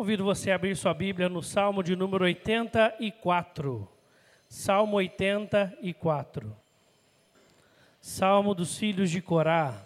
[0.00, 3.86] Convido você a abrir sua Bíblia no Salmo de número 84.
[4.48, 6.56] Salmo 84.
[8.00, 9.84] Salmo dos filhos de Corá.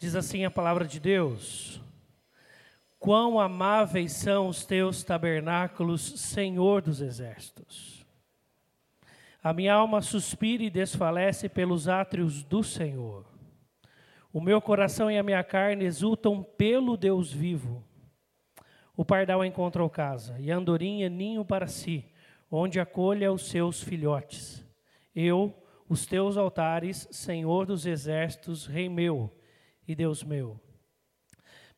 [0.00, 1.80] Diz assim a palavra de Deus:
[2.98, 8.04] Quão amáveis são os teus tabernáculos, Senhor dos exércitos.
[9.40, 13.24] A minha alma suspira e desfalece pelos átrios do Senhor.
[14.32, 17.84] O meu coração e a minha carne exultam pelo Deus vivo.
[18.96, 22.04] O pardal encontrou casa, e a andorinha ninho para si,
[22.50, 24.64] onde acolha os seus filhotes.
[25.14, 25.54] Eu,
[25.86, 29.30] os teus altares, Senhor dos exércitos, Rei meu
[29.86, 30.58] e Deus meu.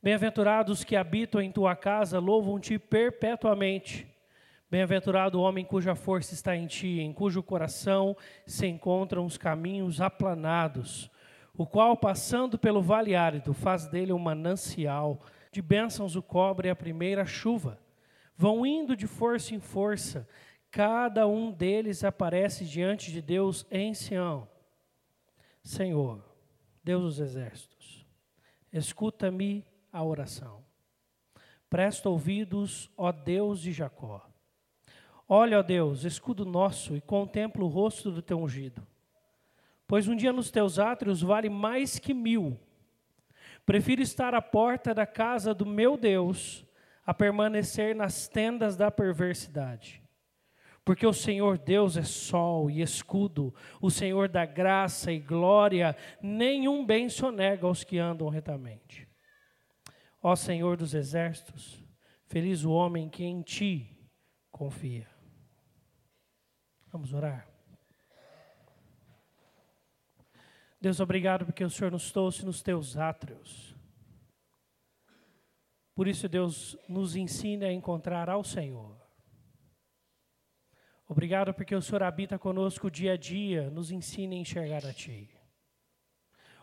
[0.00, 4.06] Bem-aventurados que habitam em tua casa, louvam-te perpetuamente.
[4.70, 10.00] Bem-aventurado o homem cuja força está em ti, em cujo coração se encontram os caminhos
[10.00, 11.10] aplanados,
[11.56, 15.20] o qual, passando pelo vale árido, faz dele um manancial
[15.58, 17.80] de bênçãos o cobre a primeira chuva.
[18.36, 20.28] Vão indo de força em força,
[20.70, 24.48] cada um deles aparece diante de Deus em Sião.
[25.60, 26.24] Senhor,
[26.84, 28.06] Deus dos exércitos,
[28.72, 30.64] escuta-me a oração.
[31.68, 34.24] Presta ouvidos, ó Deus de Jacó.
[35.28, 38.86] Olha, ó Deus, escudo nosso, e contempla o rosto do teu ungido.
[39.88, 42.56] Pois um dia nos teus átrios vale mais que mil
[43.68, 46.66] Prefiro estar à porta da casa do meu Deus
[47.04, 50.02] a permanecer nas tendas da perversidade.
[50.86, 56.82] Porque o Senhor Deus é sol e escudo, o Senhor da graça e glória, nenhum
[56.82, 59.06] bem sonega aos que andam retamente.
[60.22, 61.84] Ó Senhor dos exércitos,
[62.24, 64.00] feliz o homem que em ti
[64.50, 65.06] confia.
[66.90, 67.47] Vamos orar.
[70.80, 73.74] Deus, obrigado porque o Senhor nos trouxe nos teus átrios.
[75.94, 78.96] Por isso, Deus nos ensina a encontrar ao Senhor.
[81.08, 85.28] Obrigado porque o Senhor habita conosco dia a dia, nos ensina a enxergar a Ti.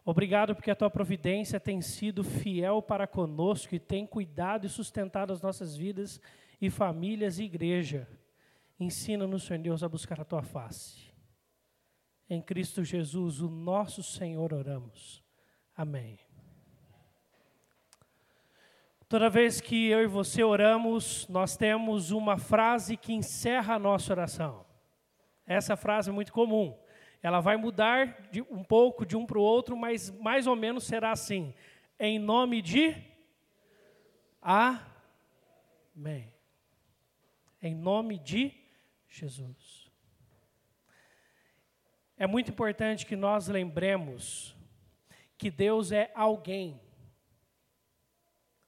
[0.06, 5.34] Obrigado porque a Tua providência tem sido fiel para conosco e tem cuidado e sustentado
[5.34, 6.22] as nossas vidas
[6.62, 8.08] e famílias e igreja.
[8.80, 11.15] Ensina-nos, Senhor Deus, a buscar a Tua face.
[12.30, 15.24] Em Cristo Jesus, o nosso Senhor, oramos.
[15.76, 16.18] Amém.
[19.08, 24.12] Toda vez que eu e você oramos, nós temos uma frase que encerra a nossa
[24.12, 24.66] oração.
[25.46, 26.76] Essa frase é muito comum.
[27.22, 30.86] Ela vai mudar de um pouco de um para o outro, mas mais ou menos
[30.86, 31.54] será assim:
[32.00, 32.96] em nome de
[34.42, 36.32] Amém.
[37.60, 38.54] Em nome de
[39.10, 39.85] Jesus.
[42.18, 44.56] É muito importante que nós lembremos
[45.38, 46.80] que Deus é alguém.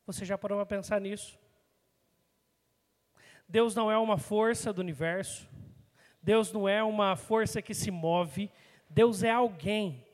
[0.06, 1.40] Você já parou para pensar nisso?
[3.48, 5.48] Deus não é uma força do universo.
[6.22, 8.52] Deus não é uma força que se move.
[8.90, 10.06] Deus é alguém.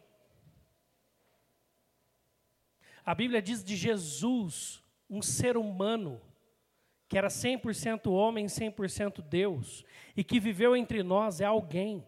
[3.04, 6.22] A Bíblia diz de Jesus, um ser humano,
[7.10, 9.84] que era 100% homem, 100% Deus,
[10.16, 12.08] e que viveu entre nós, é alguém.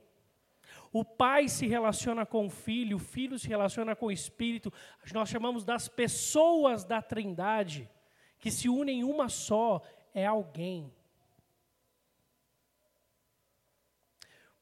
[0.97, 4.71] O pai se relaciona com o filho, o filho se relaciona com o espírito.
[5.13, 7.91] Nós chamamos das pessoas da Trindade,
[8.39, 9.81] que se unem em uma só,
[10.13, 10.89] é alguém.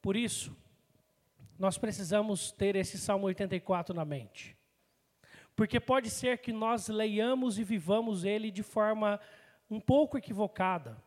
[0.02, 0.58] Por isso,
[1.60, 4.58] nós precisamos ter esse Salmo 84 na mente.
[5.56, 9.20] Porque pode ser que nós leiamos e vivamos ele de forma
[9.70, 10.98] um pouco equivocada.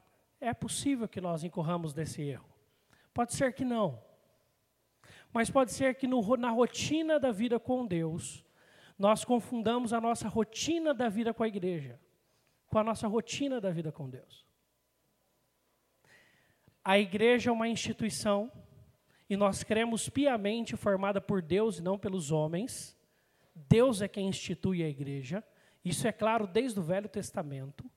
[0.41, 2.49] É possível que nós incorramos nesse erro.
[3.13, 4.06] Pode ser que não.
[5.33, 8.45] Mas pode ser que no, na rotina da vida com Deus,
[8.99, 12.01] nós confundamos a nossa rotina da vida com a igreja,
[12.67, 14.47] com a nossa rotina da vida com Deus.
[16.85, 18.51] A igreja é uma instituição
[19.29, 22.97] e nós cremos piamente formada por Deus e não pelos homens.
[23.55, 25.43] Deus é quem institui a igreja.
[25.85, 27.91] Isso é claro desde o Velho Testamento.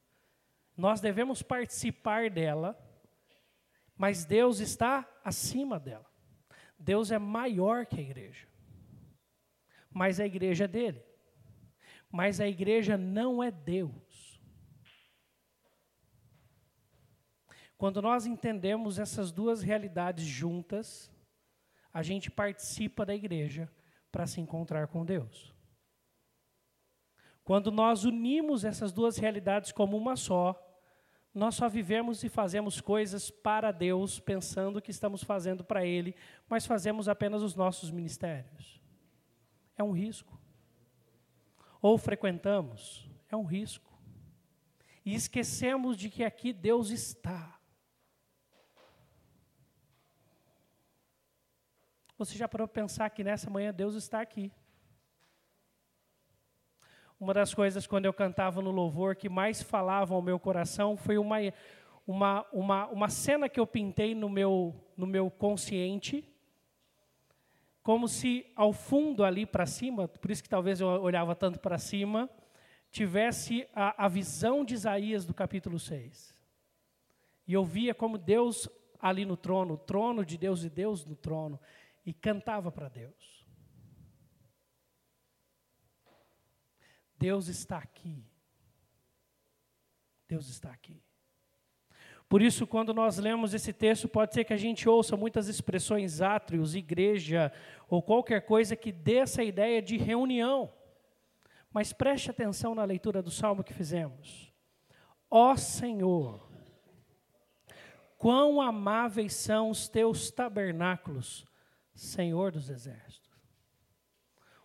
[0.75, 2.77] Nós devemos participar dela,
[3.97, 6.05] mas Deus está acima dela.
[6.79, 8.47] Deus é maior que a igreja.
[9.91, 11.03] Mas a igreja é dele.
[12.09, 14.39] Mas a igreja não é Deus.
[17.77, 21.11] Quando nós entendemos essas duas realidades juntas,
[21.93, 23.71] a gente participa da igreja
[24.11, 25.53] para se encontrar com Deus.
[27.43, 30.68] Quando nós unimos essas duas realidades como uma só,
[31.33, 36.15] nós só vivemos e fazemos coisas para Deus, pensando que estamos fazendo para Ele,
[36.47, 38.81] mas fazemos apenas os nossos ministérios.
[39.77, 40.39] É um risco.
[41.81, 43.87] Ou frequentamos, é um risco.
[45.05, 47.57] e esquecemos de que aqui Deus está.
[52.17, 54.51] Você já parou para pensar que nessa manhã Deus está aqui?
[57.19, 61.17] Uma das coisas, quando eu cantava no louvor, que mais falava ao meu coração foi
[61.17, 61.35] uma,
[62.07, 66.23] uma, uma, uma cena que eu pintei no meu, no meu consciente,
[67.83, 71.77] como se ao fundo ali para cima, por isso que talvez eu olhava tanto para
[71.77, 72.29] cima,
[72.89, 76.33] tivesse a, a visão de Isaías do capítulo 6.
[77.45, 81.17] E eu via como Deus ali no trono, o trono de Deus e Deus no
[81.17, 81.59] trono,
[82.05, 83.45] e cantava para Deus.
[87.19, 88.25] Deus está aqui.
[90.25, 91.03] Deus está aqui.
[92.29, 96.21] Por isso, quando nós lemos esse texto, pode ser que a gente ouça muitas expressões
[96.21, 97.51] átrios, igreja,
[97.89, 100.71] ou qualquer coisa que dê essa ideia de reunião.
[101.73, 104.53] Mas preste atenção na leitura do salmo que fizemos.
[105.29, 106.47] Ó Senhor,
[108.17, 111.45] quão amáveis são os teus tabernáculos,
[111.93, 113.29] Senhor dos exércitos.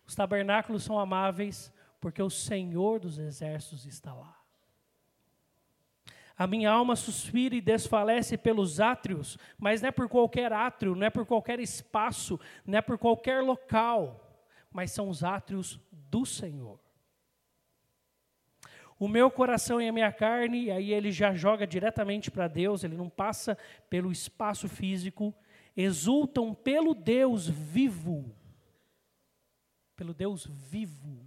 [0.05, 1.73] Os tabernáculos são amáveis
[2.05, 4.39] porque o Senhor dos exércitos está lá.
[6.37, 11.07] A minha alma suspira e desfalece pelos átrios, mas não é por qualquer átrio, não
[11.07, 14.39] é por qualquer espaço, não é por qualquer local,
[14.71, 16.79] mas são os átrios do Senhor.
[18.99, 22.95] O meu coração e a minha carne, aí ele já joga diretamente para Deus, ele
[22.95, 23.57] não passa
[23.89, 25.33] pelo espaço físico,
[25.75, 28.31] exultam pelo Deus vivo.
[29.95, 31.24] Pelo Deus vivo.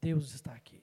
[0.00, 0.82] Deus está aqui.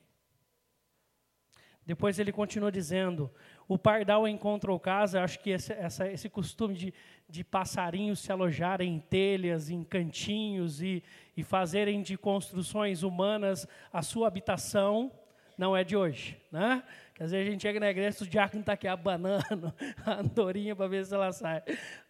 [1.88, 3.32] Depois ele continua dizendo:
[3.66, 5.24] o pardal encontrou casa.
[5.24, 6.94] Acho que esse, essa, esse costume de,
[7.30, 11.02] de passarinhos se alojarem em telhas, em cantinhos e,
[11.36, 15.10] e fazerem de construções humanas a sua habitação,
[15.58, 16.38] não é de hoje.
[16.52, 16.84] Né?
[17.16, 19.74] Que às vezes a gente chega na igreja, o diácono está aqui abanando
[20.06, 21.64] a andorinha para ver se ela sai.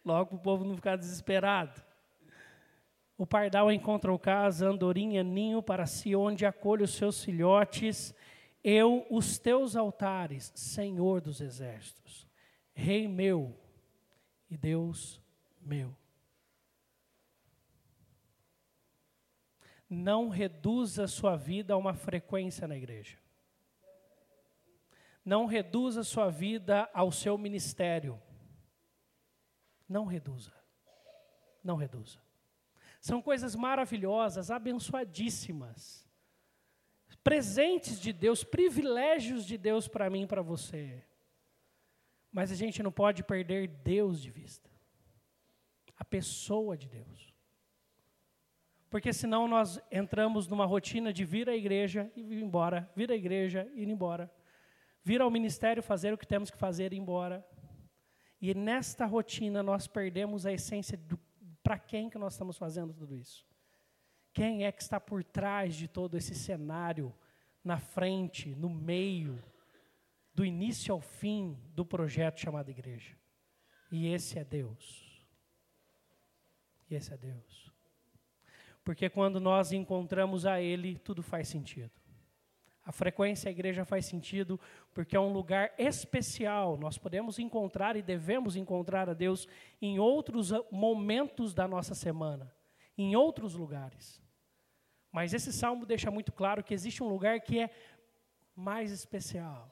[0.04, 1.87] Logo para o povo não ficar desesperado.
[3.18, 8.14] O pardal encontrou casa, andorinha, ninho para si, onde acolhe os seus filhotes.
[8.62, 12.28] Eu, os teus altares, Senhor dos exércitos,
[12.72, 13.58] Rei meu
[14.48, 15.20] e Deus
[15.60, 15.92] meu.
[19.90, 23.18] Não reduza sua vida a uma frequência na igreja.
[25.24, 28.20] Não reduza sua vida ao seu ministério.
[29.88, 30.52] Não reduza.
[31.64, 32.27] Não reduza.
[33.08, 36.06] São coisas maravilhosas, abençoadíssimas.
[37.24, 41.02] Presentes de Deus, privilégios de Deus para mim e para você.
[42.30, 44.70] Mas a gente não pode perder Deus de vista.
[45.96, 47.32] A pessoa de Deus.
[48.90, 53.16] Porque senão nós entramos numa rotina de vir à igreja e ir embora, vir à
[53.16, 54.30] igreja e ir embora.
[55.02, 57.42] Vir ao ministério fazer o que temos que fazer e ir embora.
[58.38, 61.18] E nesta rotina nós perdemos a essência do
[61.68, 63.46] para quem que nós estamos fazendo tudo isso?
[64.32, 67.14] Quem é que está por trás de todo esse cenário,
[67.62, 69.38] na frente, no meio,
[70.32, 73.14] do início ao fim do projeto chamado igreja?
[73.92, 75.28] E esse é Deus.
[76.88, 77.70] E esse é Deus.
[78.82, 81.97] Porque quando nós encontramos a Ele, tudo faz sentido.
[82.88, 84.58] A frequência à igreja faz sentido
[84.94, 86.78] porque é um lugar especial.
[86.78, 89.46] Nós podemos encontrar e devemos encontrar a Deus
[89.78, 92.50] em outros momentos da nossa semana,
[92.96, 94.22] em outros lugares.
[95.12, 97.70] Mas esse salmo deixa muito claro que existe um lugar que é
[98.56, 99.70] mais especial,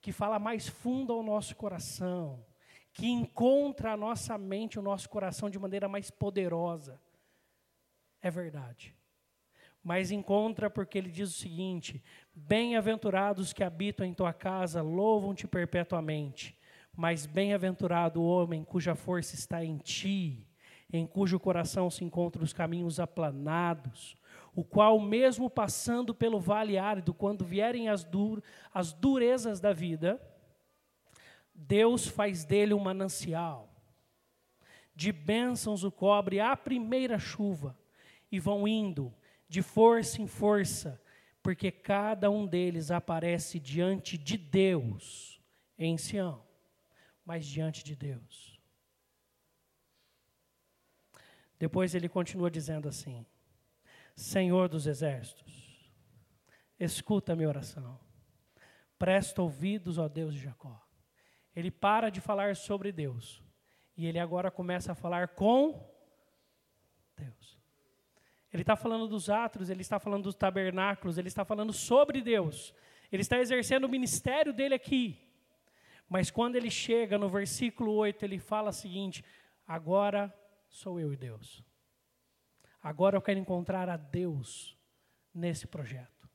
[0.00, 2.42] que fala mais fundo ao nosso coração,
[2.90, 6.98] que encontra a nossa mente, o nosso coração de maneira mais poderosa.
[8.22, 8.96] É verdade
[9.84, 12.02] mas encontra porque ele diz o seguinte:
[12.34, 16.58] Bem-aventurados que habitam em tua casa, louvam-te perpetuamente.
[16.96, 20.48] Mas bem-aventurado o homem cuja força está em ti,
[20.90, 24.16] em cujo coração se encontram os caminhos aplanados,
[24.54, 30.20] o qual, mesmo passando pelo vale árido, quando vierem as, dur as durezas da vida,
[31.52, 33.68] Deus faz dele um manancial.
[34.94, 37.76] De bênçãos o cobre a primeira chuva,
[38.30, 39.12] e vão indo
[39.54, 41.00] de força em força,
[41.40, 45.40] porque cada um deles aparece diante de Deus
[45.78, 46.44] em Sião,
[47.24, 48.60] mas diante de Deus.
[51.56, 53.24] Depois ele continua dizendo assim:
[54.16, 55.88] Senhor dos exércitos,
[56.76, 58.00] escuta a minha oração,
[58.98, 60.84] presta ouvidos, ó Deus de Jacó.
[61.54, 63.40] Ele para de falar sobre Deus
[63.96, 65.88] e ele agora começa a falar com
[67.16, 67.53] Deus.
[68.54, 72.72] Ele está falando dos atos, ele está falando dos tabernáculos, ele está falando sobre Deus.
[73.10, 75.18] Ele está exercendo o ministério dele aqui.
[76.08, 79.24] Mas quando ele chega no versículo 8, ele fala o seguinte:
[79.66, 80.32] agora
[80.68, 81.64] sou eu e Deus.
[82.80, 84.78] Agora eu quero encontrar a Deus
[85.34, 86.30] nesse projeto.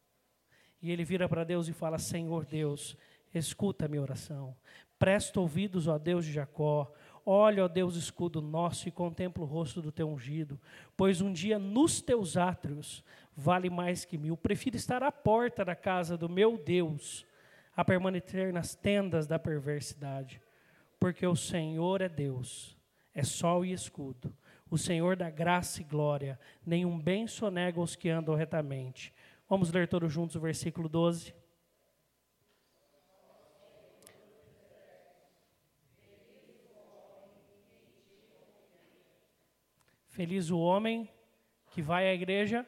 [0.82, 2.98] E ele vira para Deus e fala: Senhor Deus,
[3.34, 4.54] escuta a minha oração.
[4.98, 6.92] Presta ouvidos, ó Deus de Jacó.
[7.32, 10.60] Olha, ó Deus, escudo nosso, e contempla o rosto do teu ungido,
[10.98, 13.06] pois um dia nos teus átrios
[13.38, 14.36] vale mais que mil.
[14.36, 17.24] Prefiro estar à porta da casa do meu Deus
[17.76, 20.42] a permanecer nas tendas da perversidade,
[21.00, 22.76] porque o Senhor é Deus,
[23.14, 24.36] é sol e escudo.
[24.68, 29.14] O Senhor dá graça e glória, nenhum bem sonega aos que andam retamente.
[29.48, 31.32] Vamos ler todos juntos o versículo 12.
[40.20, 41.10] Feliz o homem
[41.72, 42.68] que vai à igreja.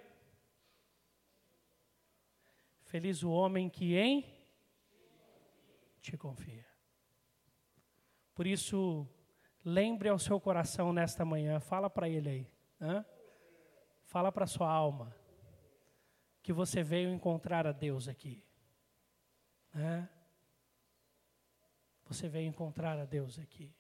[2.85, 4.25] Feliz o homem que em
[5.99, 6.65] te confia.
[8.33, 9.05] Por isso,
[9.65, 13.05] lembre ao seu coração nesta manhã, fala para ele aí, hein?
[14.05, 15.13] fala para sua alma,
[16.41, 18.41] que você veio encontrar a Deus aqui.
[19.73, 20.07] Né?
[22.05, 23.75] Você veio encontrar a Deus aqui.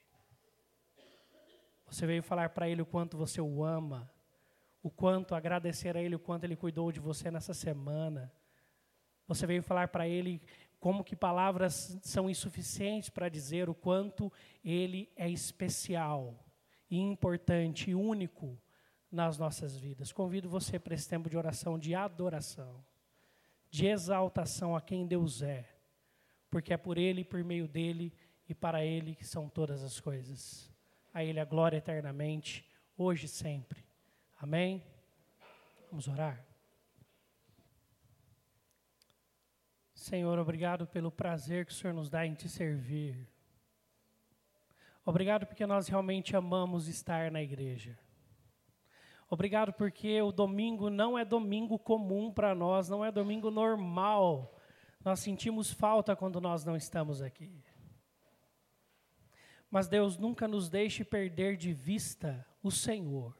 [1.91, 4.09] Você veio falar para Ele o quanto você o ama,
[4.81, 8.31] o quanto agradecer a Ele, o quanto Ele cuidou de você nessa semana.
[9.27, 10.41] Você veio falar para Ele
[10.79, 14.31] como que palavras são insuficientes para dizer o quanto
[14.63, 16.39] Ele é especial
[16.89, 18.57] e importante e único
[19.11, 20.13] nas nossas vidas.
[20.13, 22.81] Convido você para esse tempo de oração, de adoração,
[23.69, 25.69] de exaltação a quem Deus é,
[26.49, 28.13] porque é por Ele, por meio dEle
[28.47, 30.70] e para Ele que são todas as coisas
[31.13, 32.65] a Ele a glória eternamente,
[32.97, 33.83] hoje e sempre.
[34.39, 34.83] Amém?
[35.89, 36.45] Vamos orar.
[39.93, 43.27] Senhor, obrigado pelo prazer que o Senhor nos dá em te servir.
[45.05, 47.97] Obrigado porque nós realmente amamos estar na igreja.
[49.29, 54.57] Obrigado porque o domingo não é domingo comum para nós, não é domingo normal.
[55.03, 57.63] Nós sentimos falta quando nós não estamos aqui.
[59.71, 63.33] Mas Deus nunca nos deixe perder de vista o Senhor.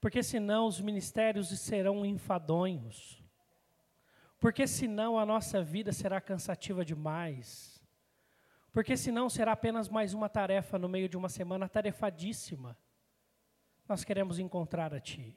[0.00, 3.22] Porque senão os ministérios serão enfadonhos.
[4.40, 7.84] Porque senão a nossa vida será cansativa demais.
[8.72, 12.78] Porque senão será apenas mais uma tarefa no meio de uma semana tarefadíssima.
[13.86, 15.36] Nós queremos encontrar a Ti.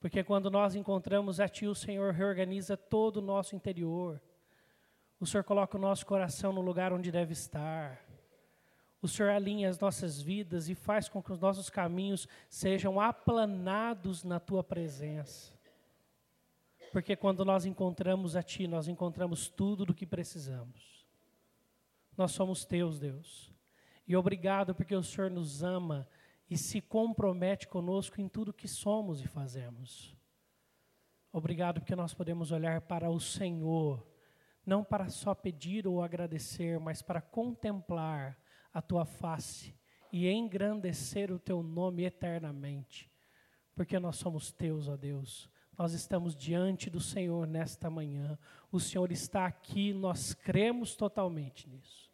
[0.00, 4.22] Porque quando nós encontramos a Ti, o Senhor reorganiza todo o nosso interior
[5.18, 8.04] o Senhor coloca o nosso coração no lugar onde deve estar.
[9.00, 14.24] O Senhor alinha as nossas vidas e faz com que os nossos caminhos sejam aplanados
[14.24, 15.54] na tua presença.
[16.92, 21.06] Porque quando nós encontramos a Ti, nós encontramos tudo do que precisamos.
[22.16, 23.52] Nós somos Teus, Deus.
[24.06, 26.08] E obrigado porque o Senhor nos ama
[26.48, 30.16] e se compromete conosco em tudo que somos e fazemos.
[31.32, 34.06] Obrigado porque nós podemos olhar para o Senhor
[34.66, 38.36] não para só pedir ou agradecer, mas para contemplar
[38.74, 39.74] a tua face
[40.12, 43.10] e engrandecer o teu nome eternamente,
[43.74, 45.48] porque nós somos teus, ó Deus.
[45.78, 48.38] Nós estamos diante do Senhor nesta manhã.
[48.72, 52.10] O Senhor está aqui, nós cremos totalmente nisso.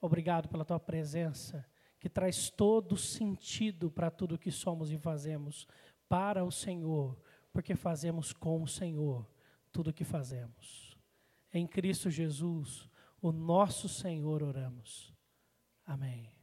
[0.00, 1.64] Obrigado pela tua presença,
[2.00, 5.68] que traz todo sentido para tudo que somos e fazemos
[6.08, 7.16] para o Senhor,
[7.52, 9.24] porque fazemos com o Senhor
[9.70, 10.89] tudo o que fazemos.
[11.52, 12.88] Em Cristo Jesus,
[13.20, 15.12] o nosso Senhor, oramos.
[15.84, 16.39] Amém.